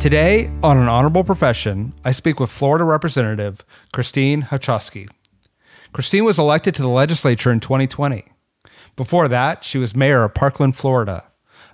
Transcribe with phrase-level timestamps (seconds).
[0.00, 3.62] Today, on an honorable profession, I speak with Florida Representative
[3.92, 5.10] Christine Hunschofsky.
[5.92, 8.24] Christine was elected to the legislature in 2020.
[8.96, 11.24] Before that, she was mayor of Parkland, Florida,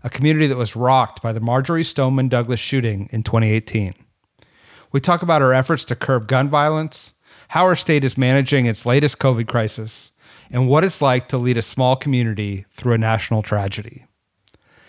[0.03, 3.95] a community that was rocked by the Marjory Stoneman Douglas shooting in 2018.
[4.91, 7.15] We talk about her efforts to curb gun violence,
[7.51, 10.11] how her state is managing its latest COVID crisis,
[10.51, 14.05] and what it's like to lead a small community through a national tragedy.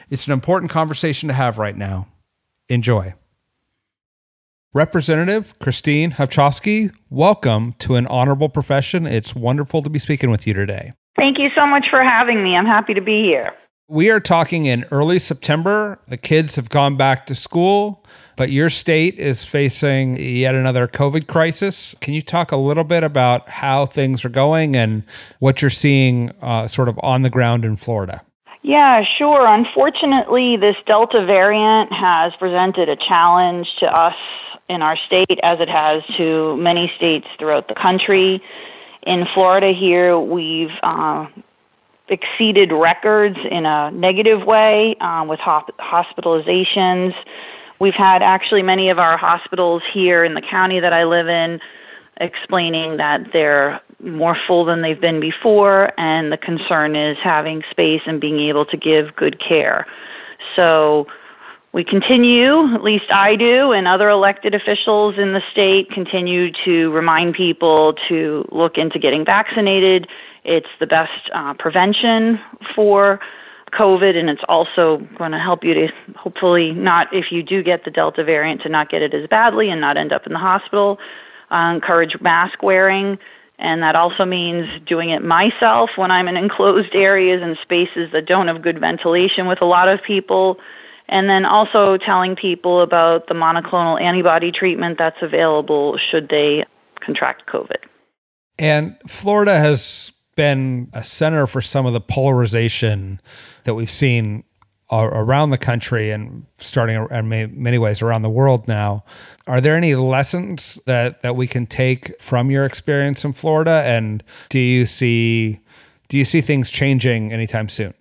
[0.09, 2.07] It's an important conversation to have right now.
[2.67, 3.13] Enjoy.
[4.77, 9.07] Representative Christine Hunschofsky, welcome to an honorable profession.
[9.07, 10.93] It's wonderful to be speaking with you today.
[11.15, 12.55] Thank you so much for having me.
[12.55, 13.53] I'm happy to be here.
[13.87, 15.97] We are talking in early September.
[16.09, 21.25] The kids have gone back to school, but your state is facing yet another COVID
[21.25, 21.95] crisis.
[21.99, 25.01] Can you talk a little bit about how things are going and
[25.39, 28.21] what you're seeing uh, sort of on the ground in Florida?
[28.61, 29.47] Yeah, sure.
[29.47, 34.13] Unfortunately, this Delta variant has presented a challenge to us
[34.69, 38.41] in our state as it has to many states throughout the country.
[39.03, 41.27] In Florida, here, we've uh,
[42.09, 47.13] exceeded records in a negative way uh, with ho- hospitalizations.
[47.79, 51.59] We've had actually many of our hospitals here in the county that I live in
[52.19, 58.01] explaining that they're more full than they've been before, and the concern is having space
[58.05, 59.85] and being able to give good care.
[60.55, 61.07] So
[61.73, 66.89] we continue, at least I do, and other elected officials in the state continue to
[66.91, 70.07] remind people to look into getting vaccinated
[70.47, 72.39] it's the best uh, prevention
[72.73, 73.19] for
[73.77, 77.83] COVID, and it's also going to help you to hopefully not, if you do get
[77.83, 80.39] the Delta variant, to not get it as badly and not end up in the
[80.39, 80.97] hospital.
[81.51, 83.17] Uh, encourage mask wearing,
[83.59, 88.25] and that also means doing it myself when I'm in enclosed areas and spaces that
[88.25, 90.57] don't have good ventilation with a lot of people.
[91.09, 96.65] And then also telling people about the monoclonal antibody treatment that's available should they
[96.99, 97.83] contract COVID.
[98.59, 103.21] And Florida has been a center for some of the polarization
[103.63, 104.43] that we've seen
[104.89, 109.03] uh, around the country and starting in many ways around the world now.
[109.45, 114.23] Are there any lessons that that we can take from your experience in Florida and
[114.49, 115.59] do you see
[116.07, 117.93] do you see things changing anytime soon?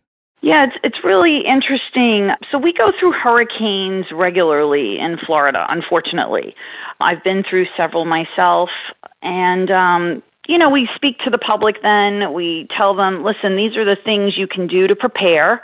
[0.47, 2.31] Yeah, it's it's really interesting.
[2.53, 6.55] So we go through hurricanes regularly in Florida, unfortunately.
[7.01, 8.71] I've been through several myself
[9.23, 12.33] and um you know, we speak to the public then.
[12.33, 15.63] We tell them, listen, these are the things you can do to prepare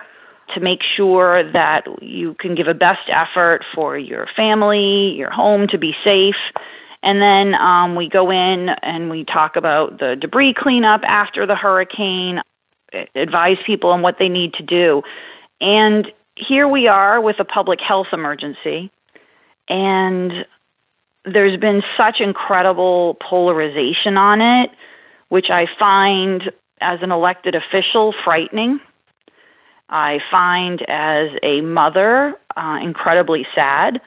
[0.56, 5.68] to make sure that you can give a best effort for your family, your home
[5.68, 6.34] to be safe.
[7.04, 11.54] And then um, we go in and we talk about the debris cleanup after the
[11.54, 12.40] hurricane,
[13.14, 15.02] advise people on what they need to do.
[15.60, 18.90] And here we are with a public health emergency.
[19.68, 20.32] And
[21.24, 24.70] there's been such incredible polarization on it,
[25.28, 26.50] which I find
[26.80, 28.80] as an elected official frightening.
[29.88, 34.00] I find as a mother uh, incredibly sad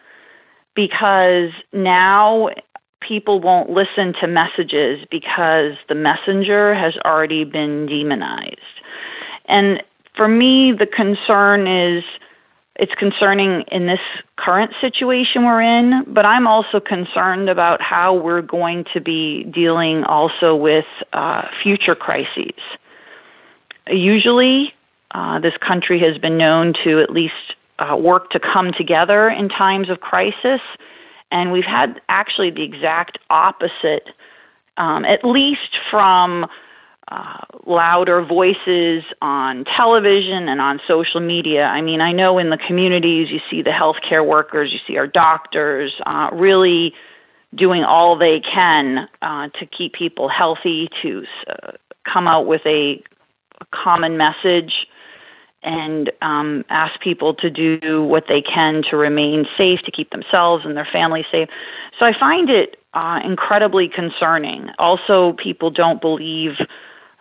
[0.76, 2.50] because now
[3.02, 8.60] people won't listen to messages because the messenger has already been demonized.
[9.48, 9.82] And
[10.16, 12.04] for me, the concern is
[12.78, 14.00] it's concerning in this
[14.38, 20.04] current situation we're in, but I'm also concerned about how we're going to be dealing
[20.04, 22.60] also with uh, future crises.
[23.88, 24.74] Usually,
[25.12, 29.48] uh, this country has been known to at least uh, work to come together in
[29.48, 30.60] times of crisis,
[31.36, 34.08] and we've had actually the exact opposite,
[34.78, 36.46] um, at least from
[37.10, 41.66] uh, louder voices on television and on social media.
[41.66, 45.08] I mean, I know in the communities you see the healthcare workers, you see our
[45.08, 46.94] doctors uh, really
[47.54, 51.72] doing all they can uh, to keep people healthy, to uh,
[52.12, 53.04] come out with a,
[53.60, 54.85] a common message,
[55.66, 60.64] and um, ask people to do what they can to remain safe, to keep themselves
[60.64, 61.50] and their families safe.
[62.00, 64.70] So I find it uh, incredibly concerning.
[64.80, 66.52] Also, people don't believe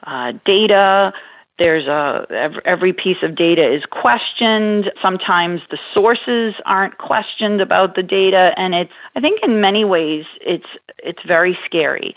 [0.07, 1.13] uh, data.
[1.59, 4.91] There's a every piece of data is questioned.
[5.01, 10.25] Sometimes the sources aren't questioned about the data, and it's I think in many ways
[10.41, 10.67] it's
[10.99, 12.15] it's very scary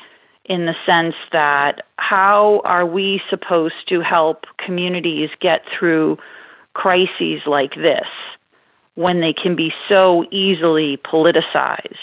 [0.48, 6.18] in the sense that how are we supposed to help communities get through
[6.74, 8.08] crises like this
[8.96, 11.96] when they can be so easily politicized?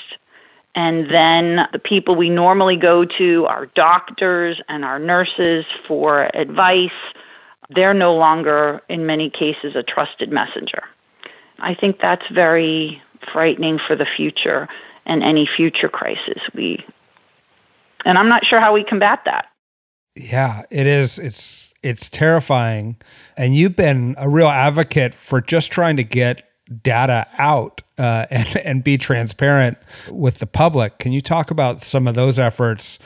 [0.75, 6.91] And then the people we normally go to, our doctors and our nurses for advice,
[7.71, 10.83] they're no longer, in many cases, a trusted messenger.
[11.61, 13.01] I think that's very
[13.33, 14.69] frightening for the future
[15.07, 16.43] and any future crisis.
[16.55, 16.85] We,
[18.05, 19.47] and I'm not sure how we combat that.
[20.17, 21.19] Yeah, it is.
[21.19, 22.97] It's it's terrifying,
[23.37, 26.49] and you've been a real advocate for just trying to get
[26.83, 29.79] data out uh, and and be transparent
[30.11, 30.99] with the public.
[30.99, 32.99] Can you talk about some of those efforts,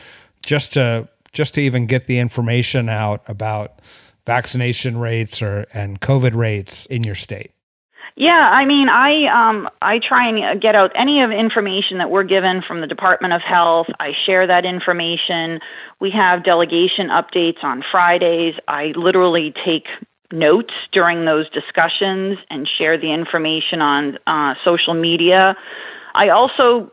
[0.44, 3.80] just to just to even get the information out about
[4.26, 7.52] vaccination rates or and COVID rates in your state?
[8.18, 12.24] Yeah, I mean, I um, I try and get out any of information that we're
[12.24, 13.86] given from the Department of Health.
[14.00, 15.60] I share that information.
[16.00, 18.54] We have delegation updates on Fridays.
[18.66, 19.84] I literally take
[20.32, 25.56] notes during those discussions and share the information on uh, social media.
[26.16, 26.90] I also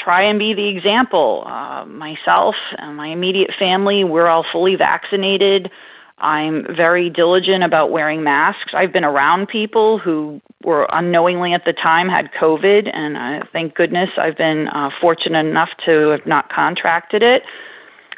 [0.00, 1.44] try and be the example.
[1.46, 5.70] Uh, myself and my immediate family, we're all fully vaccinated.
[6.18, 8.72] I'm very diligent about wearing masks.
[8.74, 13.74] I've been around people who were unknowingly at the time had COVID, and uh, thank
[13.74, 17.42] goodness I've been uh, fortunate enough to have not contracted it.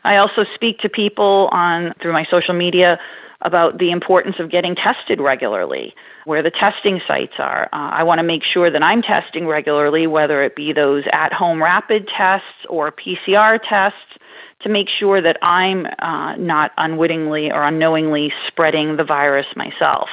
[0.04, 2.98] I also speak to people on through my social media
[3.42, 7.64] about the importance of getting tested regularly, where the testing sites are.
[7.72, 11.32] Uh, I want to make sure that I'm testing regularly, whether it be those at
[11.32, 14.17] home rapid tests or PCR tests
[14.62, 20.08] to make sure that I'm uh, not unwittingly or unknowingly spreading the virus myself.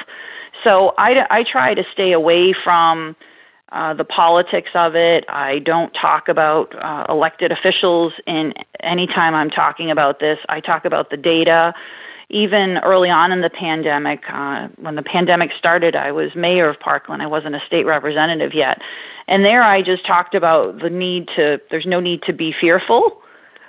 [0.62, 3.16] So I, I try to stay away from
[3.72, 5.24] uh, the politics of it.
[5.28, 10.38] I don't talk about uh, elected officials in any time I'm talking about this.
[10.48, 11.74] I talk about the data.
[12.28, 16.78] Even early on in the pandemic, uh, when the pandemic started, I was mayor of
[16.80, 17.22] Parkland.
[17.22, 18.78] I wasn't a state representative yet.
[19.28, 23.20] And there I just talked about the need to, there's no need to be fearful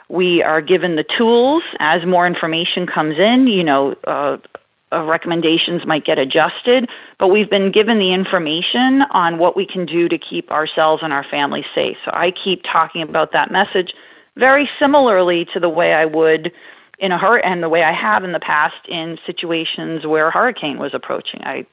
[0.09, 3.47] we are given the tools as more information comes in.
[3.47, 4.37] You know, uh,
[4.91, 6.89] uh, recommendations might get adjusted,
[7.19, 11.11] but we've been given the information on what we can do to keep ourselves and
[11.11, 11.97] our families safe.
[12.05, 13.91] So I keep talking about that message
[14.37, 16.51] very similarly to the way I would
[16.99, 20.31] in a hurricane and the way I have in the past in situations where a
[20.31, 21.41] hurricane was approaching.
[21.43, 21.65] I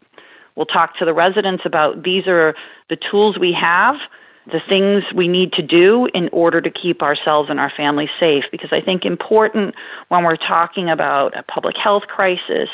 [0.56, 2.54] will talk to the residents about these are
[2.90, 3.96] the tools we have
[4.46, 8.44] the things we need to do in order to keep ourselves and our families safe.
[8.50, 9.74] Because I think important
[10.08, 12.68] when we're talking about a public health crisis,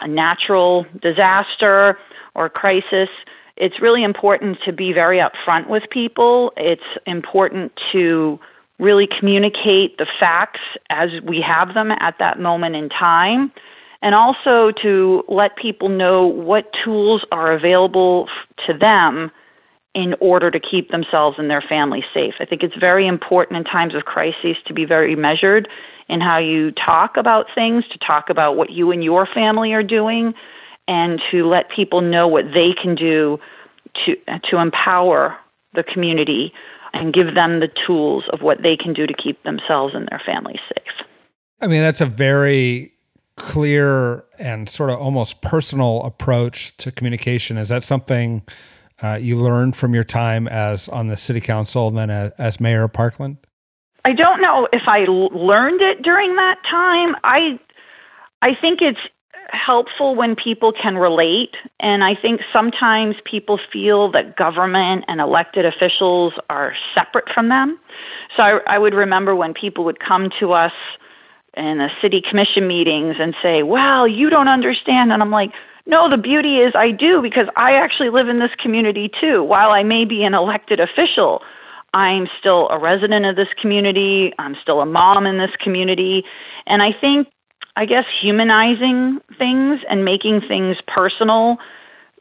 [0.00, 1.98] a natural disaster,
[2.34, 3.08] or crisis,
[3.56, 6.52] it's really important to be very upfront with people.
[6.56, 8.40] It's important to
[8.78, 10.60] really communicate the facts
[10.90, 13.52] as we have them at that moment in time.
[14.00, 18.28] And also to let people know what tools are available
[18.66, 19.30] to them
[19.94, 22.34] in order to keep themselves and their families safe.
[22.40, 25.68] I think it's very important in times of crises to be very measured
[26.08, 29.82] in how you talk about things, to talk about what you and your family are
[29.82, 30.34] doing,
[30.88, 33.38] and to let people know what they can do
[34.04, 34.16] to
[34.50, 35.36] to empower
[35.74, 36.52] the community
[36.94, 40.20] and give them the tools of what they can do to keep themselves and their
[40.24, 41.06] families safe.
[41.60, 42.92] I mean, that's a very
[43.36, 47.56] clear and sort of almost personal approach to communication.
[47.56, 48.42] Is that something
[49.02, 52.60] uh, you learned from your time as on the city council and then as, as
[52.60, 53.36] mayor of Parkland?
[54.04, 57.14] I don't know if I learned it during that time.
[57.24, 57.58] I
[58.40, 58.98] I think it's
[59.50, 65.64] helpful when people can relate, and I think sometimes people feel that government and elected
[65.66, 67.78] officials are separate from them.
[68.36, 70.72] So I, I would remember when people would come to us
[71.54, 75.52] in the city commission meetings and say, "Well, you don't understand," and I'm like
[75.86, 79.42] no, the beauty is I do because I actually live in this community too.
[79.42, 81.42] While I may be an elected official,
[81.94, 84.32] I'm still a resident of this community.
[84.38, 86.22] I'm still a mom in this community.
[86.66, 87.28] And I think,
[87.76, 91.58] I guess, humanizing things and making things personal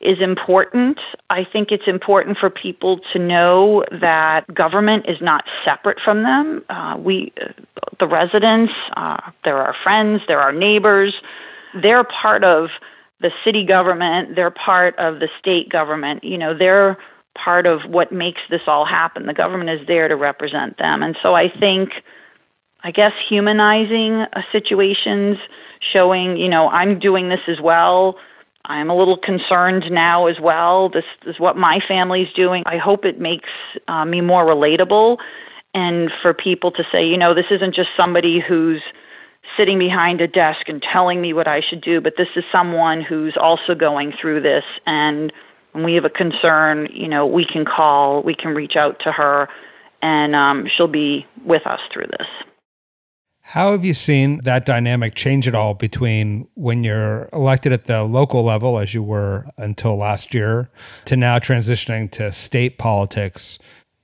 [0.02, 1.00] is important.
[1.30, 6.64] I think it's important for people to know that government is not separate from them.
[6.70, 7.52] Uh, we, uh,
[8.00, 11.14] the residents, uh, they're our friends, they're our neighbors.
[11.80, 12.70] They're part of
[13.22, 14.36] the city government.
[14.36, 16.24] They're part of the state government.
[16.24, 16.98] You know, they're
[17.36, 19.26] part of what makes this all happen.
[19.26, 21.92] The government is there to represent them, and so I think,
[22.84, 25.38] I guess, humanizing uh, situations,
[25.94, 28.18] showing, you know, I'm doing this as well
[28.66, 30.90] I'm a little concerned now as well.
[30.90, 32.64] This is what my family's doing.
[32.66, 33.50] I hope it makes
[33.88, 35.18] uh, me more relatable
[35.74, 38.82] and for people to say, you know, this isn't just somebody who's
[39.58, 43.02] sitting behind a desk and telling me what I should do, but this is someone
[43.02, 44.64] who's also going through this.
[44.86, 45.34] And
[45.74, 49.12] when we have a concern, you know, we can call, we can reach out to
[49.12, 49.48] her,
[50.02, 52.28] and um, she'll be with us through this.
[53.44, 58.04] How have you seen that dynamic change at all between when you're elected at the
[58.04, 60.70] local level, as you were until last year,
[61.06, 63.60] to now transitioning to state politics?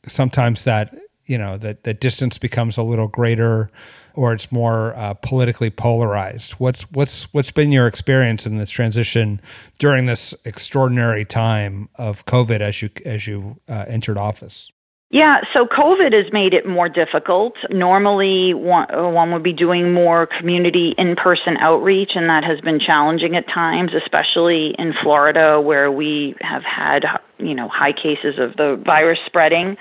[0.06, 0.94] Sometimes that
[1.26, 3.70] you know that the distance becomes a little greater,
[4.18, 6.54] or it's more uh, politically polarized.
[6.54, 9.40] What's what's what's been your experience in this transition
[9.78, 14.72] during this extraordinary time of COVID as you as you uh, entered office?
[15.10, 17.54] Yeah, so COVID has made it more difficult.
[17.70, 22.78] Normally, one, one would be doing more community in person outreach, and that has been
[22.78, 27.06] challenging at times, especially in Florida, where we have had
[27.38, 29.78] you know high cases of the virus spreading.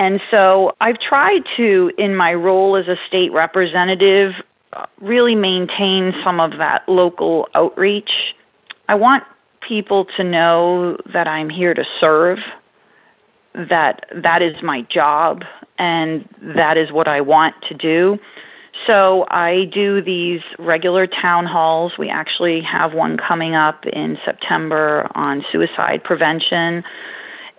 [0.00, 4.32] And so I've tried to, in my role as a state representative,
[4.98, 8.08] really maintain some of that local outreach.
[8.88, 9.24] I want
[9.68, 12.38] people to know that I'm here to serve
[13.52, 15.42] that that is my job
[15.78, 16.26] and
[16.56, 18.18] that is what I want to do.
[18.86, 21.92] So I do these regular town halls.
[21.98, 26.84] We actually have one coming up in September on suicide prevention.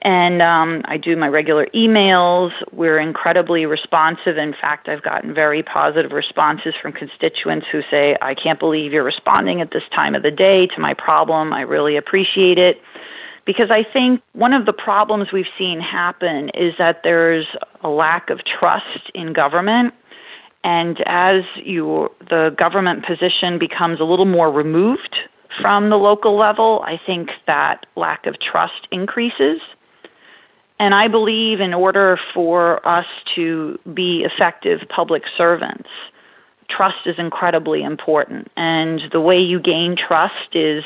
[0.03, 2.49] And um, I do my regular emails.
[2.71, 4.37] We're incredibly responsive.
[4.37, 9.03] In fact, I've gotten very positive responses from constituents who say, I can't believe you're
[9.03, 11.53] responding at this time of the day to my problem.
[11.53, 12.77] I really appreciate it
[13.45, 17.45] because I think one of the problems we've seen happen is that there's
[17.83, 19.93] a lack of trust in government.
[20.63, 25.15] And as you, the government position becomes a little more removed
[25.59, 29.59] from the local level, I think that lack of trust increases.
[30.81, 35.87] And I believe in order for us to be effective public servants,
[36.75, 38.47] trust is incredibly important.
[38.57, 40.83] And the way you gain trust is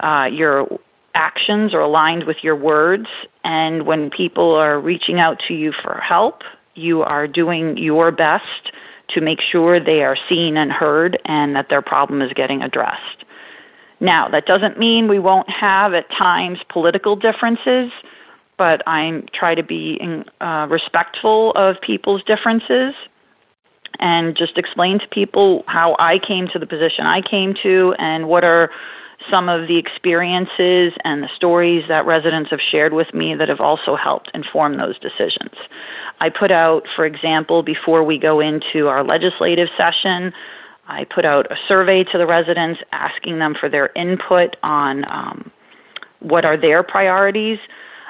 [0.00, 0.66] uh, your
[1.14, 3.06] actions are aligned with your words.
[3.44, 6.40] And when people are reaching out to you for help,
[6.74, 8.72] you are doing your best
[9.10, 13.22] to make sure they are seen and heard and that their problem is getting addressed.
[14.00, 17.92] Now, that doesn't mean we won't have at times political differences,
[18.58, 19.98] but I try to be
[20.40, 22.94] uh, respectful of people's differences
[23.98, 28.28] and just explain to people how I came to the position I came to and
[28.28, 28.70] what are
[29.30, 33.60] some of the experiences and the stories that residents have shared with me that have
[33.60, 35.54] also helped inform those decisions.
[36.20, 40.32] I put out, for example, before we go into our legislative session,
[40.88, 45.50] I put out a survey to the residents asking them for their input on um,
[46.20, 47.58] what are their priorities.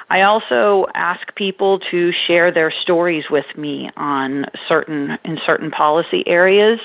[0.09, 6.23] I also ask people to share their stories with me on certain in certain policy
[6.25, 6.79] areas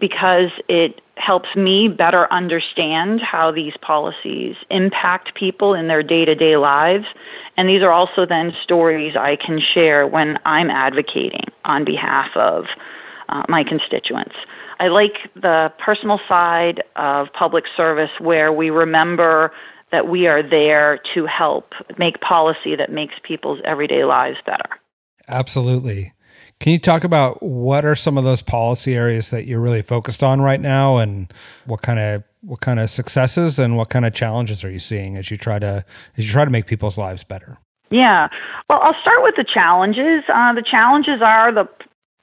[0.00, 6.34] because it helps me better understand how these policies impact people in their day to
[6.34, 7.04] day lives.
[7.56, 12.64] And these are also then stories I can share when I'm advocating on behalf of
[13.28, 14.34] uh, my constituents.
[14.80, 19.52] I like the personal side of public service where we remember
[19.92, 24.68] that we are there to help make policy that makes people's everyday lives better.
[25.28, 26.12] Absolutely.
[26.60, 30.22] Can you talk about what are some of those policy areas that you're really focused
[30.22, 31.32] on right now, and
[31.66, 35.16] what kind of what kind of successes and what kind of challenges are you seeing
[35.16, 35.84] as you try to
[36.16, 37.58] as you try to make people's lives better?
[37.90, 38.28] Yeah,
[38.70, 40.22] well, I'll start with the challenges.
[40.32, 41.68] Uh, the challenges are the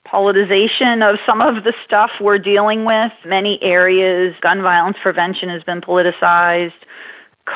[0.07, 3.11] politicization of some of the stuff we're dealing with.
[3.25, 6.71] Many areas, gun violence prevention has been politicized.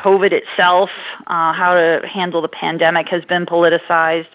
[0.04, 0.90] COVID itself,
[1.28, 4.28] uh, how to handle the pandemic, has been politicized,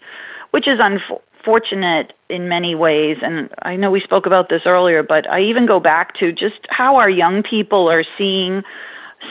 [0.50, 5.29] which is unfortunate in many ways, and I know we spoke about this earlier, but
[5.31, 8.62] I even go back to just how our young people are seeing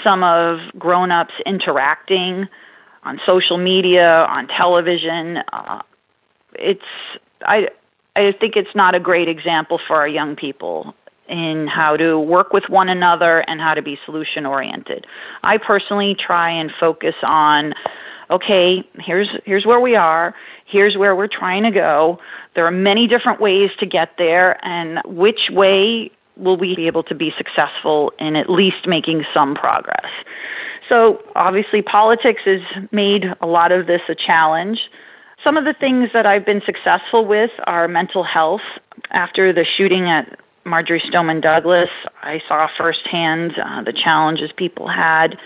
[0.04, 2.48] some of grown ups interacting
[3.04, 5.38] on social media, on television.
[5.54, 5.82] Uh,
[6.54, 6.82] it's
[7.46, 7.68] I
[8.16, 10.94] I think it's not a great example for our young people.
[11.30, 15.06] In how to work with one another and how to be solution oriented.
[15.44, 17.74] I personally try and focus on
[18.30, 22.20] okay, here's here's where we are, here's where we're trying to go.
[22.56, 27.04] There are many different ways to get there and which way will we be able
[27.04, 30.12] to be successful in at least making some progress.
[30.90, 34.80] So, obviously politics has made a lot of this a challenge.
[35.44, 38.62] Some of the things that I've been successful with are mental health.
[39.12, 41.90] After the shooting at Marjory Stoneman Douglas,
[42.22, 45.38] I saw firsthand uh, the challenges people had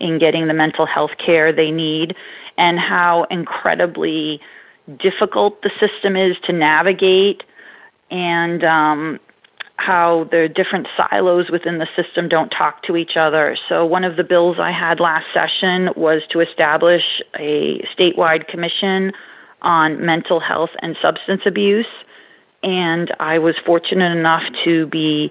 [0.00, 2.14] in getting the mental health care they need
[2.56, 4.40] and how incredibly
[4.98, 7.42] difficult the system is to navigate
[8.10, 9.20] and um,
[9.76, 13.56] how the different silos within the system don't talk to each other.
[13.68, 17.02] So, one of the bills I had last session was to establish
[17.38, 19.12] a statewide commission
[19.62, 21.86] on mental health and substance abuse.
[22.62, 25.30] And I was fortunate enough to be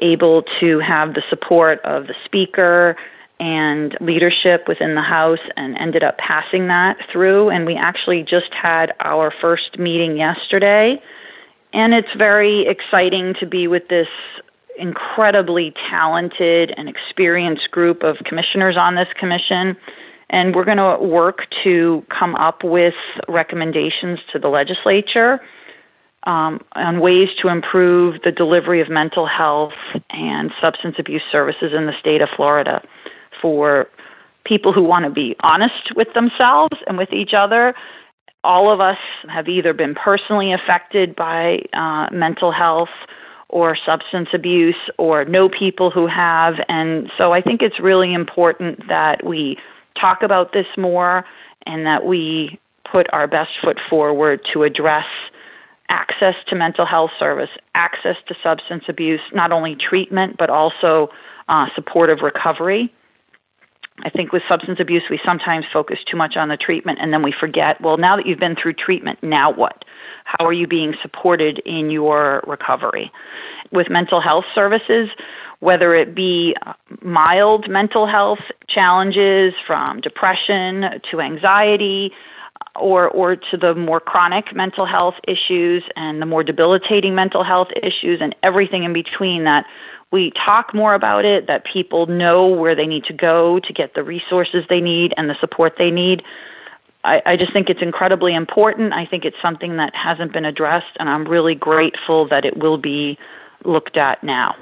[0.00, 2.96] able to have the support of the speaker
[3.38, 7.50] and leadership within the House and ended up passing that through.
[7.50, 11.00] And we actually just had our first meeting yesterday
[11.76, 14.08] and it's very exciting to be with this
[14.78, 19.76] incredibly talented and experienced group of commissioners on this commission.
[20.30, 22.94] And we're going to work to come up with
[23.28, 25.40] recommendations to the legislature
[26.26, 29.72] um, on ways to improve the delivery of mental health
[30.10, 32.82] and substance abuse services in the state of Florida
[33.40, 33.88] for
[34.44, 37.74] people who want to be honest with themselves and with each other
[38.46, 42.88] all of us have either been personally affected by uh, mental health
[43.48, 46.54] or substance abuse or know people who have.
[46.68, 49.58] And so I think it's really important that we
[50.00, 51.24] talk about this more
[51.66, 52.58] and that we
[52.90, 55.06] put our best foot forward to address
[56.16, 61.08] access to mental health service, access to substance abuse, not only treatment, but also
[61.48, 62.92] uh, supportive recovery.
[64.04, 67.22] I think with substance abuse, we sometimes focus too much on the treatment and then
[67.22, 69.84] we forget, well, now that you've been through treatment, now what?
[70.24, 73.10] How are you being supported in your recovery?
[73.72, 75.08] With mental health services,
[75.60, 76.54] whether it be
[77.02, 82.12] mild mental health challenges from depression to anxiety,
[82.80, 87.68] or or to the more chronic mental health issues and the more debilitating mental health
[87.82, 89.64] issues and everything in between that
[90.12, 93.94] we talk more about it, that people know where they need to go to get
[93.94, 96.22] the resources they need and the support they need.
[97.04, 98.92] I, I just think it's incredibly important.
[98.92, 102.78] I think it's something that hasn't been addressed, and I'm really grateful that it will
[102.78, 103.18] be
[103.64, 104.54] looked at now.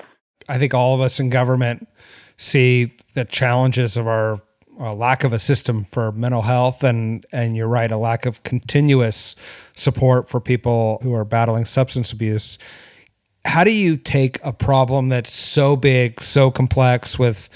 [0.48, 1.88] I think all of us in government
[2.36, 4.40] see the challenges of our
[4.78, 9.36] lack of a system for mental health and and you're right a lack of continuous
[9.74, 12.58] support for people who are battling substance abuse
[13.44, 17.48] how do you take a problem that's so big, so complex with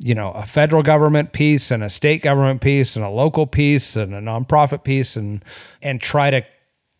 [0.00, 3.96] you know a federal government piece and a state government piece and a local piece
[3.96, 5.44] and a nonprofit piece and
[5.82, 6.44] and try to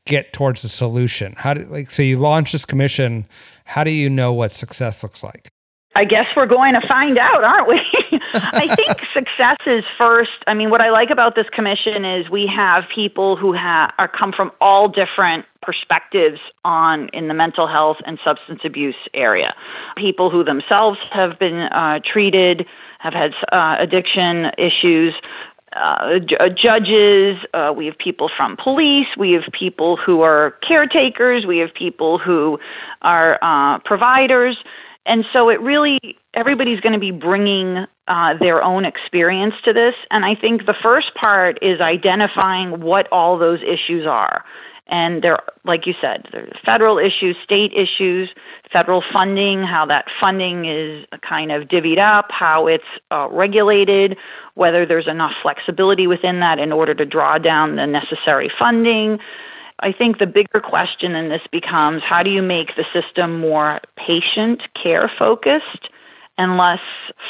[0.06, 1.34] get towards a solution?
[1.36, 3.26] How do like so you launch this commission,
[3.64, 5.48] how do you know what success looks like?
[5.96, 7.80] I guess we're going to find out, aren't we?
[8.34, 10.30] I think success is first.
[10.46, 14.08] I mean, what I like about this commission is we have people who have are
[14.08, 19.54] come from all different perspectives on in the mental health and substance abuse area.
[19.96, 22.66] People who themselves have been uh, treated,
[22.98, 25.14] have had uh, addiction issues,
[25.76, 31.46] uh, uh, judges, uh, we have people from police, we have people who are caretakers,
[31.46, 32.58] we have people who
[33.02, 34.56] are uh, providers.
[35.06, 35.98] And so it really,
[36.34, 39.94] everybody's going to be bringing uh, their own experience to this.
[40.10, 44.44] And I think the first part is identifying what all those issues are.
[44.86, 48.28] And they're, like you said, there's federal issues, state issues,
[48.70, 54.16] federal funding, how that funding is kind of divvied up, how it's uh, regulated,
[54.54, 59.18] whether there's enough flexibility within that in order to draw down the necessary funding.
[59.84, 63.82] I think the bigger question in this becomes how do you make the system more
[63.98, 65.90] patient care focused
[66.38, 66.80] and less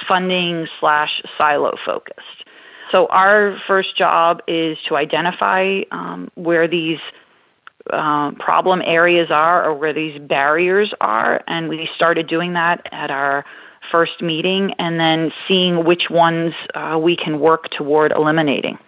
[0.08, 2.44] funding slash silo focused?
[2.92, 6.98] So, our first job is to identify um, where these
[7.92, 13.10] uh, problem areas are or where these barriers are, and we started doing that at
[13.10, 13.44] our
[13.90, 18.78] first meeting and then seeing which ones uh, we can work toward eliminating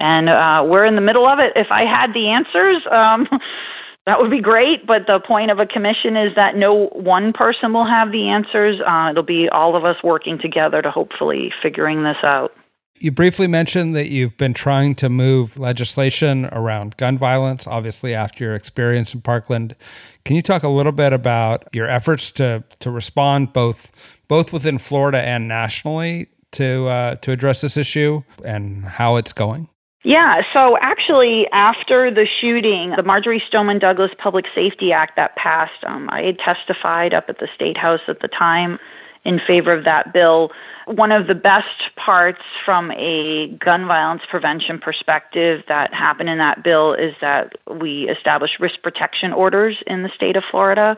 [0.00, 1.52] and uh, we're in the middle of it.
[1.56, 3.26] If I had the answers, um,
[4.06, 4.86] that would be great.
[4.86, 8.80] But the point of a commission is that no one person will have the answers.
[8.86, 12.52] Uh, it'll be all of us working together to hopefully figuring this out.
[12.98, 18.44] You briefly mentioned that you've been trying to move legislation around gun violence, obviously, after
[18.44, 19.76] your experience in Parkland.
[20.24, 24.78] Can you talk a little bit about your efforts to, to respond both, both within
[24.78, 29.68] Florida and nationally to, uh, to address this issue and how it's going?
[30.06, 35.82] Yeah, so actually, after the shooting, the Marjory Stoneman Douglas Public Safety Act that passed,
[35.84, 38.78] um, I had testified up at the State House at the time
[39.24, 40.52] in favor of that bill.
[40.86, 46.62] One of the best parts from a gun violence prevention perspective that happened in that
[46.62, 50.96] bill is that we established risk protection orders in the state of Florida.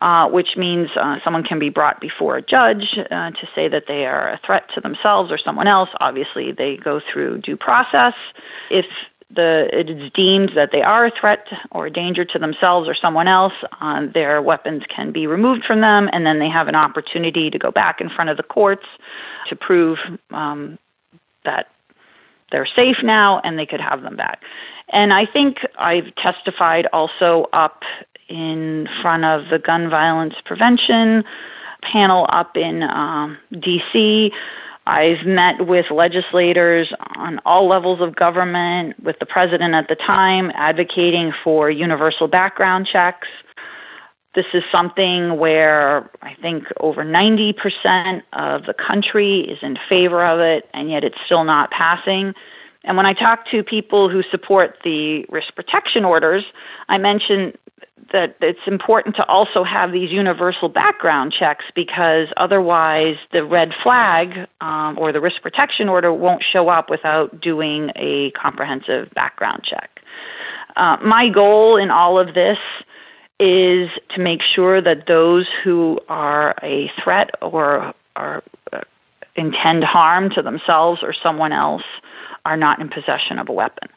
[0.00, 3.84] Uh, which means uh, someone can be brought before a judge uh, to say that
[3.88, 5.88] they are a threat to themselves or someone else.
[5.98, 8.14] Obviously, they go through due process.
[8.70, 8.86] If
[9.34, 12.94] the it is deemed that they are a threat or a danger to themselves or
[12.94, 16.76] someone else, uh, their weapons can be removed from them, and then they have an
[16.76, 18.86] opportunity to go back in front of the courts
[19.48, 19.98] to prove
[20.30, 20.78] um,
[21.44, 21.66] that
[22.50, 24.40] they're safe now and they could have them back.
[24.90, 27.82] And I think I've testified also up
[28.28, 31.24] in front of the gun violence prevention
[31.92, 34.30] panel up in um, D.C.
[34.86, 40.50] I've met with legislators on all levels of government, with the president at the time,
[40.54, 43.28] advocating for universal background checks.
[44.34, 50.40] This is something where I think over 90% of the country is in favor of
[50.40, 52.34] it, and yet it's still not passing.
[52.84, 56.44] And when I talk to people who support the risk protection orders,
[56.88, 57.52] I mention
[58.12, 64.46] that it's important to also have these universal background checks because otherwise the red flag
[64.60, 70.00] um, or the risk protection order won't show up without doing a comprehensive background check.
[70.76, 72.58] Uh, my goal in all of this
[73.40, 78.80] is to make sure that those who are a threat or are uh,
[79.36, 81.82] intend harm to themselves or someone else
[82.48, 83.88] are not in possession of a weapon.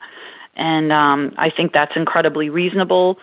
[0.56, 3.18] And um, I think that's incredibly reasonable.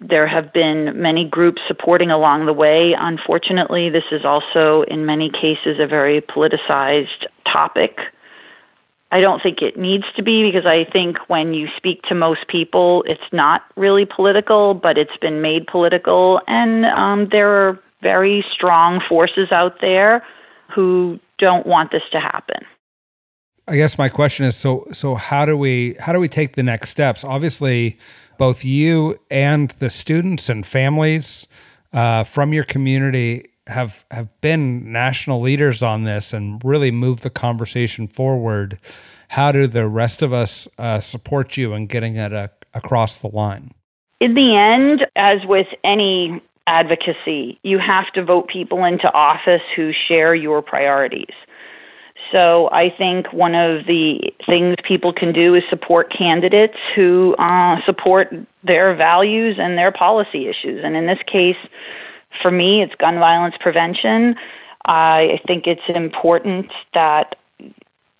[0.00, 2.94] There have been many groups supporting along the way.
[2.98, 8.00] Unfortunately, this is also, in many cases, a very politicized topic.
[9.12, 12.48] I don't think it needs to be because I think when you speak to most
[12.48, 16.40] people, it's not really political, but it's been made political.
[16.48, 20.24] And um, there are very strong forces out there
[20.74, 22.64] who don't want this to happen.
[23.68, 26.62] I guess my question is so so how do we how do we take the
[26.62, 27.24] next steps?
[27.24, 27.98] Obviously,
[28.38, 31.46] both you and the students and families
[31.92, 37.30] uh, from your community have have been national leaders on this and really moved the
[37.30, 38.78] conversation forward.
[39.28, 43.28] How do the rest of us uh, support you in getting it uh, across the
[43.28, 43.70] line?
[44.20, 49.92] In the end, as with any advocacy, you have to vote people into office who
[50.08, 51.32] share your priorities.
[52.32, 57.76] So I think one of the things people can do is support candidates who uh,
[57.84, 58.32] support
[58.64, 60.80] their values and their policy issues.
[60.82, 61.56] And in this case,
[62.40, 64.34] for me, it's gun violence prevention.
[64.86, 67.36] I think it's important that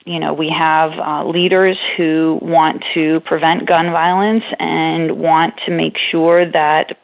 [0.04, 5.72] you know we have uh, leaders who want to prevent gun violence and want to
[5.72, 6.98] make sure that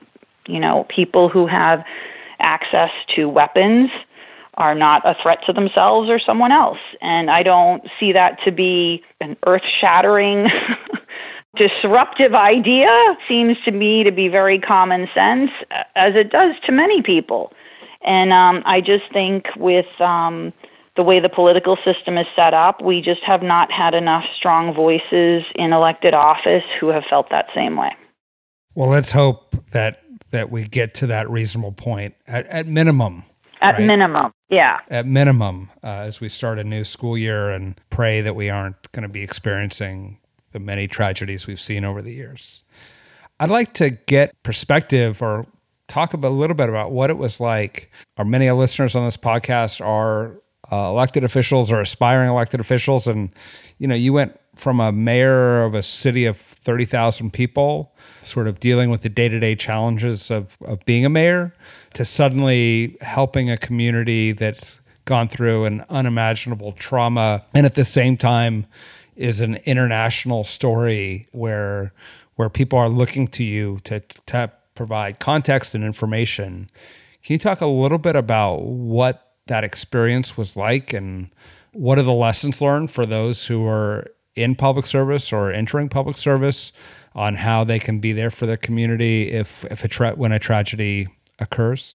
[0.46, 1.82] you know people who have
[2.38, 3.90] access to weapons
[4.58, 6.78] are not a threat to themselves or someone else.
[7.00, 10.48] And I don't see that to be an earth shattering,
[11.56, 12.88] disruptive idea.
[13.28, 15.50] Seems to me to be very common sense,
[15.96, 17.52] as it does to many people.
[18.02, 20.52] And um, I just think with um,
[20.96, 24.74] the way the political system is set up, we just have not had enough strong
[24.74, 27.90] voices in elected office who have felt that same way.
[28.74, 33.24] Well, let's hope that that we get to that reasonable point at, at minimum
[33.60, 33.86] at right?
[33.86, 34.78] minimum, yeah.
[34.88, 38.90] At minimum, uh, as we start a new school year and pray that we aren't
[38.92, 40.18] going to be experiencing
[40.52, 42.64] the many tragedies we've seen over the years.
[43.40, 45.46] I'd like to get perspective or
[45.86, 47.90] talk a little bit about what it was like.
[48.16, 50.40] Our many listeners on this podcast are
[50.70, 53.30] uh, elected officials or aspiring elected officials, and
[53.78, 58.60] you know, you went from a mayor of a city of 30,000 people, sort of
[58.60, 61.54] dealing with the day to day challenges of, of being a mayor,
[61.94, 67.44] to suddenly helping a community that's gone through an unimaginable trauma.
[67.54, 68.66] And at the same time,
[69.18, 71.92] is an international story where
[72.36, 76.68] where people are looking to you to, to provide context and information.
[77.24, 81.30] Can you talk a little bit about what that experience was like and
[81.72, 84.06] what are the lessons learned for those who are
[84.38, 86.72] in public service or entering public service
[87.14, 90.38] on how they can be there for their community if if a tra- when a
[90.38, 91.94] tragedy occurs?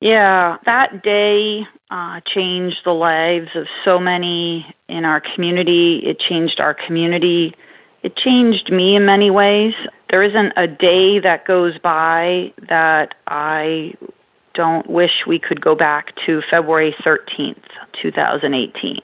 [0.00, 6.02] Yeah, that day uh, changed the lives of so many in our community.
[6.04, 7.54] It changed our community.
[8.02, 9.72] It changed me in many ways.
[10.10, 13.94] There isn't a day that goes by that I
[14.54, 17.62] don't wish we could go back to February 13th,
[18.02, 19.00] 2018.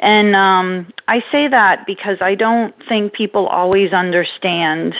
[0.00, 4.94] And um, I say that because I don't think people always understand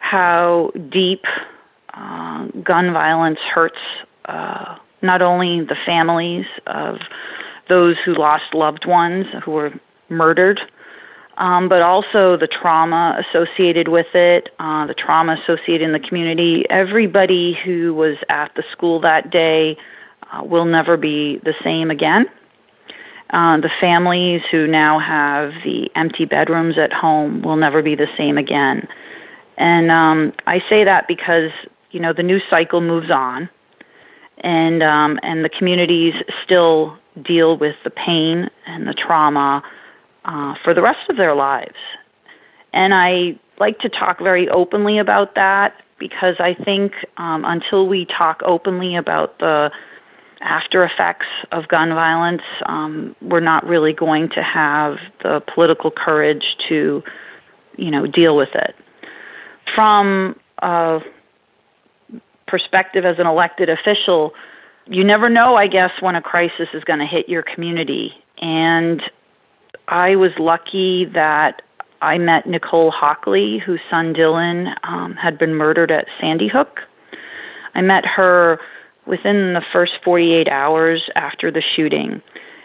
[0.00, 1.24] how deep
[1.94, 3.78] uh, gun violence hurts
[4.26, 6.96] uh, not only the families of
[7.68, 9.72] those who lost loved ones who were
[10.08, 10.60] murdered,
[11.36, 16.64] um, but also the trauma associated with it, uh, the trauma associated in the community.
[16.70, 19.76] Everybody who was at the school that day
[20.32, 22.26] uh, will never be the same again.
[23.30, 28.06] Uh, the families who now have the empty bedrooms at home will never be the
[28.16, 28.88] same again.
[29.58, 31.50] And um, I say that because
[31.90, 33.50] you know the news cycle moves on,
[34.38, 36.14] and um, and the communities
[36.44, 39.62] still deal with the pain and the trauma
[40.24, 41.76] uh, for the rest of their lives.
[42.72, 48.06] And I like to talk very openly about that because I think um, until we
[48.06, 49.70] talk openly about the
[50.40, 56.56] after effects of gun violence, um, we're not really going to have the political courage
[56.68, 57.02] to,
[57.76, 58.74] you know, deal with it.
[59.74, 61.00] From a
[62.46, 64.32] perspective as an elected official,
[64.86, 68.12] you never know, I guess, when a crisis is going to hit your community.
[68.40, 69.02] And
[69.88, 71.62] I was lucky that
[72.00, 76.80] I met Nicole Hockley, whose son Dylan um, had been murdered at Sandy Hook.
[77.74, 78.58] I met her
[79.08, 82.22] within the first 48 hours after the shooting.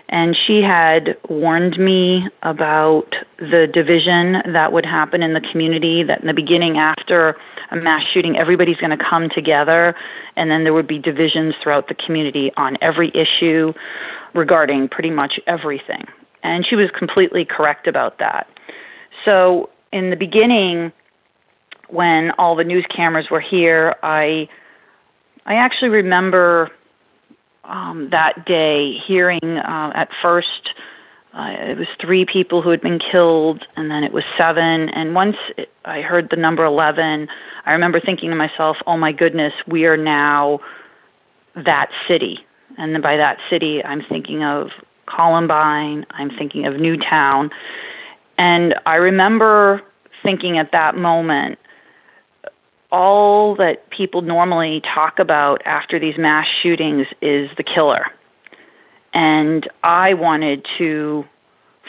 [0.09, 3.07] And she had warned me about
[3.39, 7.35] the division that would happen in the community, that in the beginning, after
[7.71, 9.95] a mass shooting, everybody's going to come together,
[10.35, 13.73] and then there would be divisions throughout the community on every issue
[14.35, 16.05] regarding pretty much everything.
[16.43, 18.47] And she was completely correct about that.
[19.25, 20.91] So, in the beginning,
[21.89, 24.49] when all the news cameras were here, I
[25.45, 26.71] I actually remember
[27.63, 30.69] um, that day hearing uh, at first
[31.33, 34.89] uh, it was three people who had been killed, and then it was seven.
[34.89, 35.35] And once
[35.83, 37.27] I heard the number 11,
[37.65, 40.59] I remember thinking to myself, oh my goodness, we are now
[41.55, 42.37] that city.
[42.77, 44.69] And by that city, I'm thinking of
[45.07, 47.49] Columbine, I'm thinking of Newtown.
[48.37, 49.81] And I remember
[50.21, 51.57] thinking at that moment,
[52.93, 58.05] all that people normally talk about after these mass shootings is the killer.
[59.15, 61.25] And I wanted to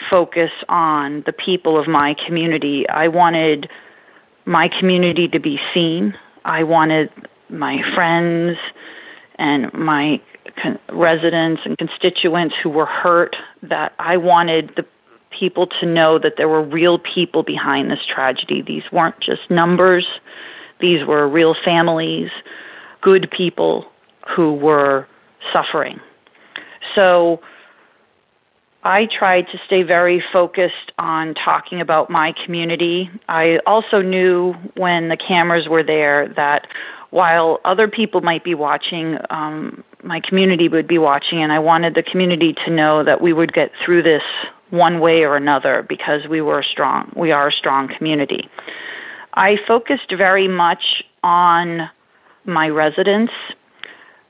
[0.09, 2.85] focus on the people of my community.
[2.89, 3.69] I wanted
[4.45, 6.15] my community to be seen.
[6.43, 7.09] I wanted
[7.49, 8.57] my friends
[9.37, 10.19] and my
[10.61, 14.85] con- residents and constituents who were hurt that I wanted the
[15.37, 18.63] people to know that there were real people behind this tragedy.
[18.65, 20.05] These weren't just numbers.
[20.79, 22.29] These were real families,
[23.01, 23.85] good people
[24.35, 25.07] who were
[25.53, 25.99] suffering.
[26.95, 27.39] So
[28.83, 33.09] I tried to stay very focused on talking about my community.
[33.27, 36.67] I also knew when the cameras were there that
[37.09, 41.95] while other people might be watching, um, my community would be watching, and I wanted
[41.95, 44.21] the community to know that we would get through this
[44.69, 47.11] one way or another because we were strong.
[47.15, 48.49] We are a strong community.
[49.35, 51.89] I focused very much on
[52.45, 53.33] my residents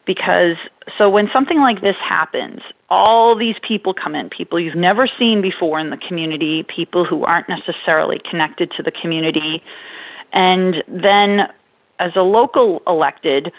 [0.05, 0.55] because
[0.97, 5.41] so when something like this happens, all these people come in, people you've never seen
[5.41, 9.63] before in the community, people who aren't necessarily connected to the community.
[10.31, 11.47] And then
[11.99, 13.51] as a local elected,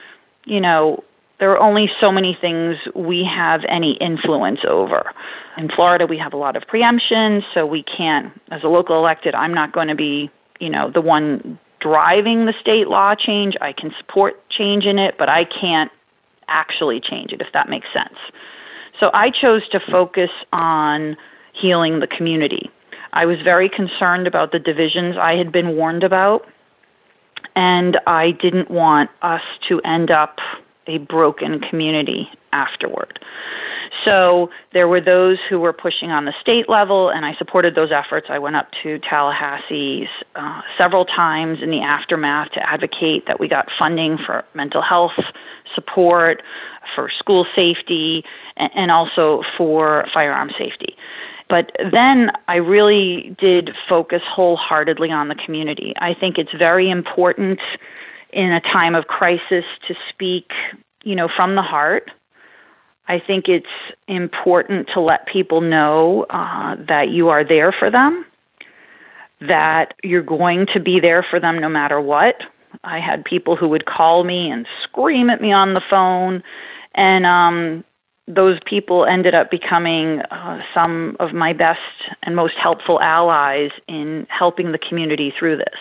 [0.44, 1.02] you know,
[1.38, 5.12] there are only so many things we have any influence over.
[5.58, 9.34] In Florida, we have a lot of preemption, so we can't, as a local elected,
[9.34, 13.54] I'm not going to be you know the one driving the state law change.
[13.60, 15.90] I can support change in it, but I can't
[16.48, 18.18] actually change it if that makes sense.
[18.98, 21.16] So I chose to focus on
[21.52, 22.70] healing the community.
[23.12, 26.46] I was very concerned about the divisions I had been warned about,
[27.54, 30.38] and I didn't want us to end up
[30.86, 33.18] a broken community afterward.
[34.04, 37.90] So there were those who were pushing on the state level, and I supported those
[37.92, 38.26] efforts.
[38.30, 43.48] I went up to Tallahassee uh, several times in the aftermath to advocate that we
[43.48, 45.12] got funding for mental health
[45.74, 46.42] support,
[46.94, 48.24] for school safety,
[48.56, 50.96] and also for firearm safety.
[51.48, 55.94] But then I really did focus wholeheartedly on the community.
[56.00, 57.60] I think it's very important
[58.32, 60.50] in a time of crisis to speak
[61.06, 62.10] you know, from the heart.
[63.08, 63.66] I think it's
[64.08, 68.26] important to let people know uh, that you are there for them,
[69.40, 72.34] that you're going to be there for them no matter what.
[72.82, 76.42] I had people who would call me and scream at me on the phone,
[76.96, 77.84] and um,
[78.26, 81.78] those people ended up becoming uh, some of my best
[82.24, 85.78] and most helpful allies in helping the community through this.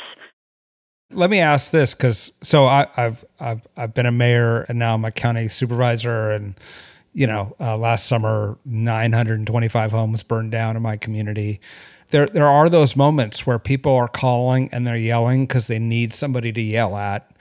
[1.16, 4.94] Let me ask this because so I, have I've I've been a mayor and now
[4.94, 6.60] I'm a county supervisor and
[7.14, 11.62] you know uh, last summer 925 homes burned down in my community.
[12.10, 16.14] There there are those moments where people are calling and they're yelling because they need
[16.14, 17.32] somebody to yell at,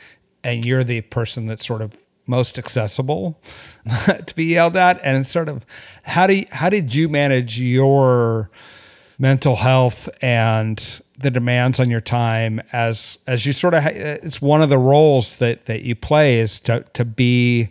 [0.44, 3.40] and you're the person that's sort of most accessible
[4.26, 5.66] to be yelled at and sort of
[6.04, 8.50] how do you, how did you manage your
[9.18, 14.60] mental health and the demands on your time as as you sort of it's one
[14.62, 17.68] of the roles that that you play is to to be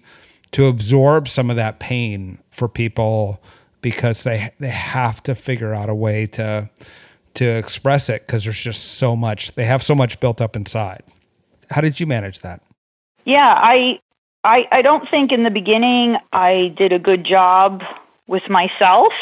[0.52, 3.42] to absorb some of that pain for people
[3.82, 6.70] because they they have to figure out a way to
[7.34, 11.04] to express it because there's just so much they have so much built up inside
[11.70, 12.62] how did you manage that
[13.26, 14.00] yeah i
[14.44, 17.82] I, I don't think in the beginning I did a good job
[18.28, 19.14] with myself.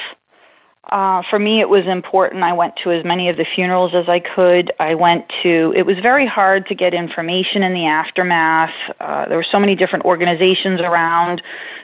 [0.91, 2.43] Uh, for me, it was important.
[2.43, 4.73] I went to as many of the funerals as I could.
[4.77, 8.73] I went to, it was very hard to get information in the aftermath.
[8.99, 11.41] Uh, there were so many different organizations around.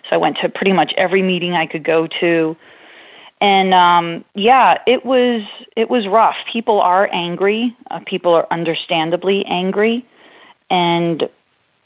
[0.10, 2.58] So I went to pretty much every meeting I could go to.
[3.40, 5.44] And um, yeah, it was
[5.76, 6.36] it was rough.
[6.52, 7.76] People are angry.
[7.92, 10.04] Uh, people are understandably angry,
[10.72, 11.24] and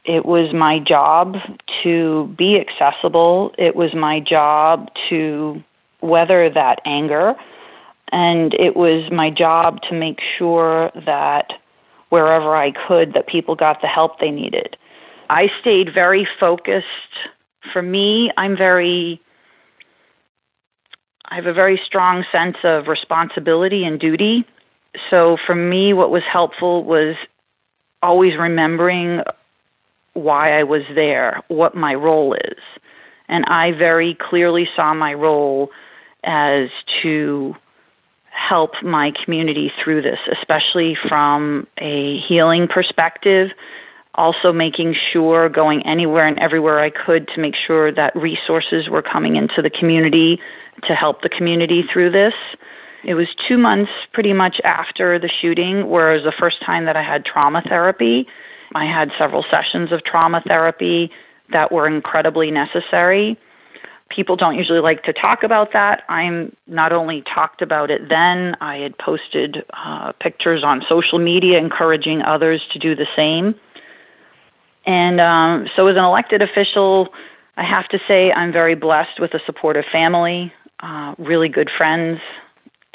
[0.06, 1.36] it was my job
[1.84, 3.52] to be accessible.
[3.58, 5.62] It was my job to
[6.02, 7.36] weather that anger.
[8.12, 11.54] And it was my job to make sure that
[12.10, 14.76] wherever I could that people got the help they needed.
[15.30, 16.86] I stayed very focused.
[17.72, 19.22] For me, I'm very
[21.30, 24.44] I have a very strong sense of responsibility and duty.
[25.10, 27.16] So for me what was helpful was
[28.04, 29.22] always remembering
[30.14, 32.60] why I was there, what my role is.
[33.30, 35.70] And I very clearly saw my role
[36.24, 36.70] as
[37.02, 37.56] to
[38.32, 43.50] help my community through this, especially from a healing perspective.
[44.16, 49.02] Also, making sure going anywhere and everywhere I could to make sure that resources were
[49.02, 50.40] coming into the community
[50.88, 52.34] to help the community through this.
[53.04, 56.86] It was two months pretty much after the shooting, where it was the first time
[56.86, 58.28] that I had trauma therapy.
[58.76, 61.10] I had several sessions of trauma therapy
[61.52, 63.38] that were incredibly necessary.
[64.14, 66.04] People don't usually like to talk about that.
[66.10, 71.58] I'm not only talked about it then, I had posted uh, pictures on social media
[71.58, 73.56] encouraging others to do the same.
[74.86, 77.10] And um, so, as an elected official,
[77.58, 82.20] I have to say I'm very blessed with a supportive family, uh, really good friends,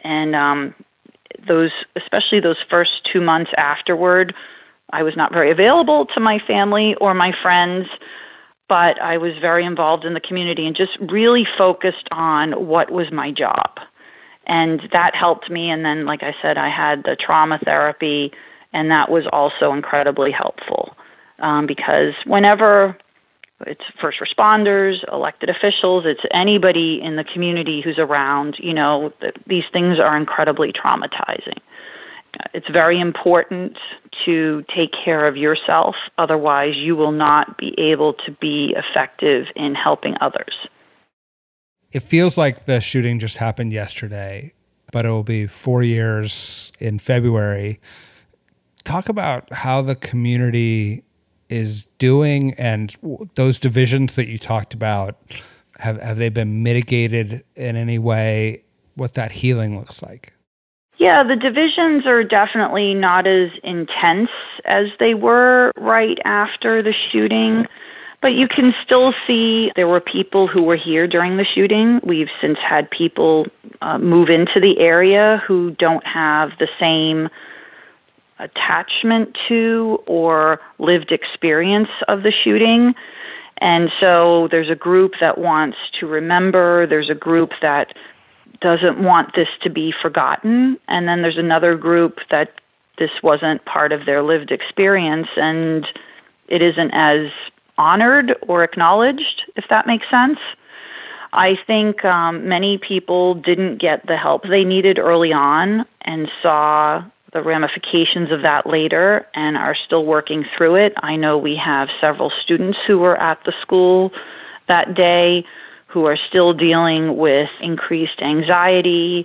[0.03, 0.75] and um,
[1.47, 4.35] those, especially those first two months afterward,
[4.91, 7.87] I was not very available to my family or my friends,
[8.69, 13.13] but I was very involved in the community and just really focused on what was
[13.13, 13.79] my job.
[14.47, 15.71] And that helped me.
[15.71, 18.33] And then, like I said, I had the trauma therapy,
[18.73, 20.97] and that was also incredibly helpful
[21.41, 22.97] um, because whenever
[23.67, 29.13] it's first responders, elected officials, it's anybody in the community who's around, you know,
[29.47, 31.59] these things are incredibly traumatizing.
[32.55, 33.77] It's very important
[34.25, 39.75] to take care of yourself, otherwise, you will not be able to be effective in
[39.75, 40.55] helping others.
[41.93, 44.53] It feels like the shooting just happened yesterday,
[44.93, 47.81] but it will be four years in February.
[48.85, 51.05] Talk about how the community
[51.49, 52.97] is doing and
[53.35, 55.17] those divisions that you talked about
[55.79, 60.33] have have they been mitigated in any way what that healing looks like
[61.07, 64.31] yeah, the divisions are definitely not as intense
[64.65, 67.67] as they were right after the shooting.
[68.23, 72.01] But you can still see there were people who were here during the shooting.
[72.03, 73.47] We've since had people
[73.83, 77.29] uh, move into the area who don't have the same
[78.39, 82.95] attachment to or lived experience of the shooting.
[83.59, 87.95] And so there's a group that wants to remember, there's a group that
[88.61, 90.79] doesn't want this to be forgotten.
[90.89, 92.55] And then there's another group that
[92.99, 95.87] this wasn't part of their lived experience and
[96.49, 97.31] it isn't as
[97.79, 100.39] honored or acknowledged, if that makes sense.
[101.33, 107.05] I think um, many people didn't get the help they needed early on and saw
[107.33, 110.95] the ramifications of that later and are still working through it.
[111.03, 114.11] I know we have several students who were at the school
[114.69, 115.45] that day
[115.97, 119.25] who are still dealing with increased anxiety,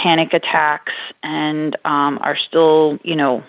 [0.00, 0.92] panic attacks,
[1.24, 3.42] and um, are still, you know,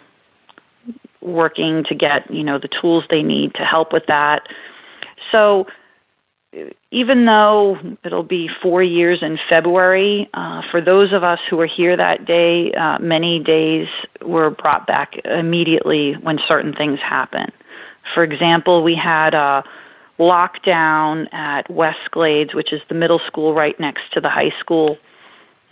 [1.21, 4.47] working to get, you know, the tools they need to help with that.
[5.31, 5.67] So
[6.89, 11.67] even though it'll be four years in February, uh, for those of us who were
[11.67, 13.85] here that day, uh, many days
[14.25, 17.51] were brought back immediately when certain things happen.
[18.15, 19.63] For example, we had a
[20.19, 24.97] lockdown at West Glades, which is the middle school right next to the high school.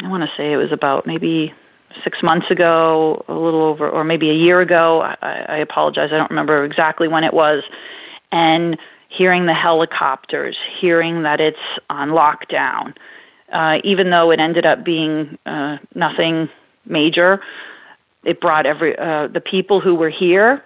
[0.04, 1.54] I want to say it was about maybe
[2.04, 5.02] six months ago, a little over, or maybe a year ago.
[5.02, 7.64] I, I apologize, I don't remember exactly when it was.
[8.32, 8.78] And
[9.10, 11.58] hearing the helicopters, hearing that it's
[11.90, 12.96] on lockdown,
[13.54, 16.50] uh, even though it ended up being uh, nothing
[16.86, 17.42] major,
[18.24, 20.64] it brought every uh, the people who were here,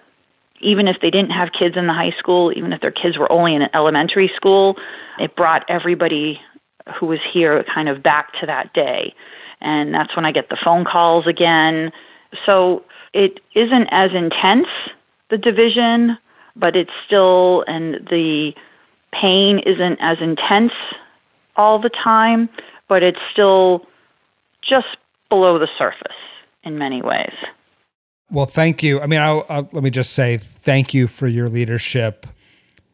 [0.60, 3.30] even if they didn't have kids in the high school, even if their kids were
[3.30, 4.76] only in elementary school,
[5.18, 6.40] it brought everybody
[6.98, 9.14] who was here kind of back to that day.
[9.60, 11.90] And that's when I get the phone calls again.
[12.44, 14.68] So it isn't as intense,
[15.30, 16.18] the division,
[16.54, 18.52] but it's still, and the
[19.12, 20.72] pain isn't as intense
[21.56, 22.48] all the time,
[22.88, 23.86] but it's still
[24.62, 24.96] just
[25.28, 26.16] below the surface
[26.64, 27.34] in many ways.
[28.30, 29.00] Well, thank you.
[29.00, 32.26] I mean, I'll, I'll, let me just say thank you for your leadership,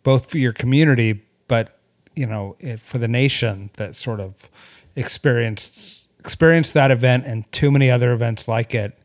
[0.02, 1.78] both for your community, but
[2.14, 4.50] you know, it, for the nation that sort of
[4.94, 8.96] experienced experienced that event and too many other events like it,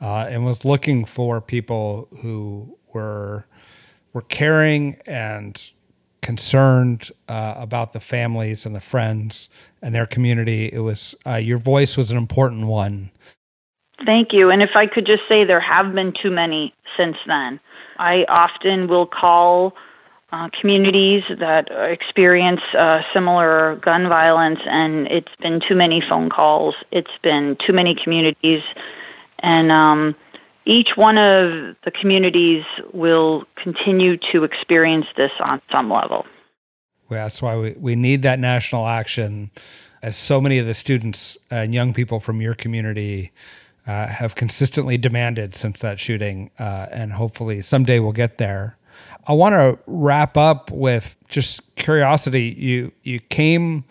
[0.00, 3.46] uh, and was looking for people who were
[4.12, 5.72] were caring and
[6.20, 9.48] concerned uh, about the families and the friends
[9.82, 10.70] and their community.
[10.72, 13.10] It was uh, your voice was an important one.
[14.04, 14.50] Thank you.
[14.50, 17.60] And if I could just say, there have been too many since then.
[17.98, 19.74] I often will call
[20.32, 26.74] uh, communities that experience uh, similar gun violence, and it's been too many phone calls.
[26.90, 28.62] It's been too many communities,
[29.40, 30.16] and um,
[30.64, 36.24] each one of the communities will continue to experience this on some level.
[37.08, 39.50] Well, that's why we, we need that national action,
[40.02, 43.32] as so many of the students and young people from your community
[43.86, 48.76] uh, have consistently demanded since that shooting, uh, and hopefully someday we'll get there.
[49.26, 52.54] I want to wrap up with just curiosity.
[52.58, 53.84] You you came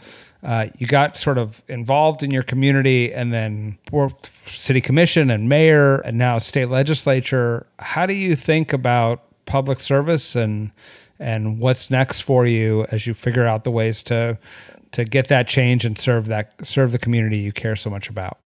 [0.44, 5.48] uh, you got sort of involved in your community and then worked city commission and
[5.48, 7.68] mayor and now state legislature.
[7.80, 10.72] How do you think about public service and
[11.20, 14.38] and what's next for you as you figure out the ways to
[14.92, 18.41] to get that change and serve that serve the community you care so much about?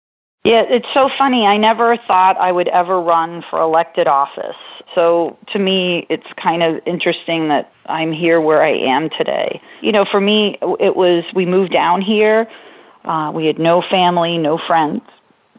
[0.45, 1.47] Yeah, it's so funny.
[1.47, 4.59] I never thought I would ever run for elected office.
[4.93, 9.61] So to me, it's kind of interesting that I'm here where I am today.
[9.83, 12.49] You know, for me, it was we moved down here.
[13.05, 15.03] Uh, we had no family, no friends.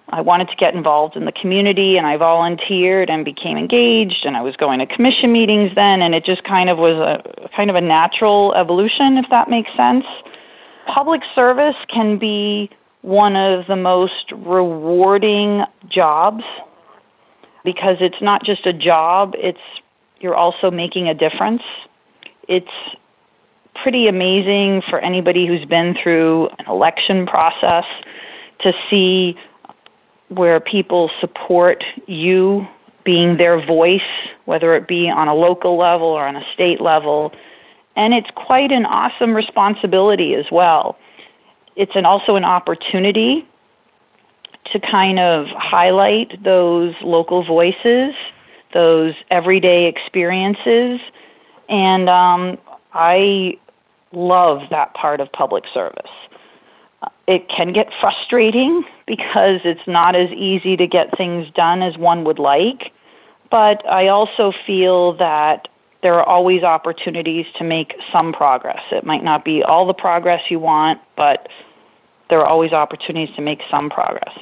[0.10, 4.26] I wanted to get involved in the community, and I volunteered and became engaged.
[4.26, 7.50] And I was going to commission meetings then, and it just kind of was a
[7.56, 10.04] kind of a natural evolution, if that makes sense.
[10.94, 12.70] Public service can be
[13.04, 15.62] one of the most rewarding
[15.94, 16.44] jobs
[17.64, 19.60] because it's not just a job, it's
[20.20, 21.62] you're also making a difference.
[22.48, 22.66] It's
[23.82, 27.84] pretty amazing for anybody who's been through an election process
[28.62, 29.36] to see
[30.30, 32.66] where people support you
[33.04, 34.00] being their voice,
[34.46, 37.34] whether it be on a local level or on a state level.
[37.98, 40.98] And it's quite an awesome responsibility as well.
[41.76, 43.48] It's an, also an opportunity
[44.72, 48.14] to kind of highlight those local voices,
[48.74, 51.00] those everyday experiences,
[51.70, 52.58] and um,
[52.94, 53.58] I
[54.12, 56.12] love that part of public service.
[57.28, 62.24] It can get frustrating because it's not as easy to get things done as one
[62.24, 62.92] would like,
[63.50, 65.68] but I also feel that
[66.04, 68.82] there are always opportunities to make some progress.
[68.92, 71.48] It might not be all the progress you want, but
[72.30, 74.38] there are always opportunities to make some progress.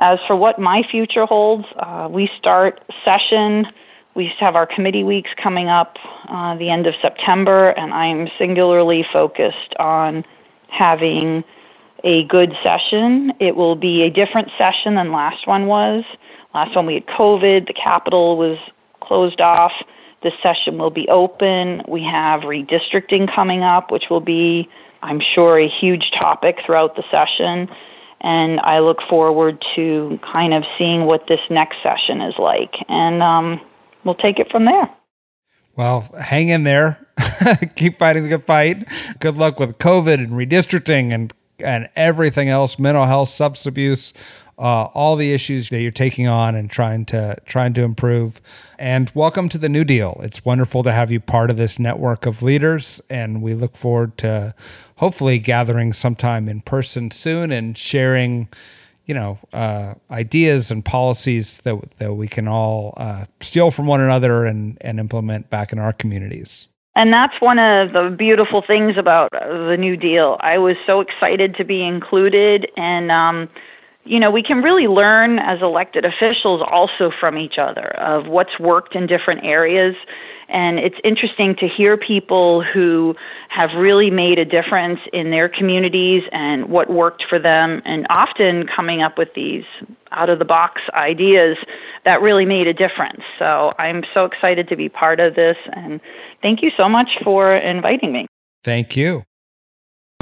[0.00, 3.66] As for what my future holds, uh, we start session.
[4.14, 5.96] We have our committee weeks coming up
[6.28, 10.24] uh, the end of September, and I'm singularly focused on
[10.68, 11.42] having
[12.04, 13.32] a good session.
[13.40, 16.04] It will be a different session than last one was.
[16.54, 18.58] Last one we had COVID, the Capitol was
[19.00, 19.72] closed off.
[20.22, 21.82] This session will be open.
[21.86, 24.68] We have redistricting coming up, which will be,
[25.02, 27.68] I'm sure, a huge topic throughout the session.
[28.20, 32.74] And I look forward to kind of seeing what this next session is like.
[32.88, 33.60] And um,
[34.04, 34.88] we'll take it from there.
[35.76, 37.06] Well, hang in there.
[37.76, 38.84] Keep fighting the good fight.
[39.20, 44.12] Good luck with COVID and redistricting and and everything else, mental health, substance abuse,
[44.58, 48.40] uh, all the issues that you're taking on and trying to trying to improve.
[48.78, 50.20] And welcome to the New Deal.
[50.22, 54.18] It's wonderful to have you part of this network of leaders, and we look forward
[54.18, 54.54] to
[54.96, 58.48] hopefully gathering sometime in person soon and sharing,
[59.04, 64.00] you know, uh, ideas and policies that that we can all uh, steal from one
[64.00, 66.66] another and and implement back in our communities.
[66.96, 70.36] And that's one of the beautiful things about the New Deal.
[70.40, 73.12] I was so excited to be included and.
[73.12, 73.48] Um,
[74.08, 78.58] you know, we can really learn as elected officials also from each other of what's
[78.58, 79.94] worked in different areas.
[80.48, 83.14] And it's interesting to hear people who
[83.50, 88.66] have really made a difference in their communities and what worked for them, and often
[88.74, 89.64] coming up with these
[90.10, 91.58] out of the box ideas
[92.06, 93.20] that really made a difference.
[93.38, 96.00] So I'm so excited to be part of this, and
[96.40, 98.26] thank you so much for inviting me.
[98.64, 99.24] Thank you.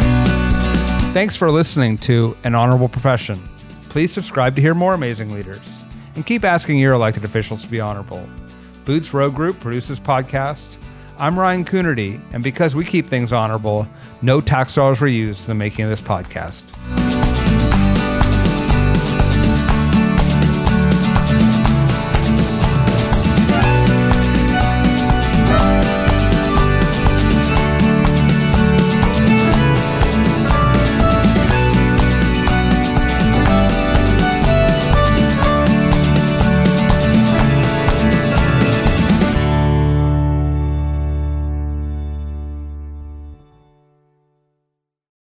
[0.00, 3.40] Thanks for listening to An Honorable Profession.
[3.96, 5.80] Please subscribe to hear more amazing leaders
[6.16, 8.22] and keep asking your elected officials to be honorable.
[8.84, 10.76] Boots Road Group produces podcast.
[11.16, 13.88] I'm Ryan Coonerty, and because we keep things honorable,
[14.20, 16.75] no tax dollars were used in the making of this podcast.